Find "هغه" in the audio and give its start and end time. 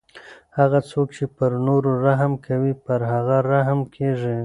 0.57-0.79, 3.11-3.37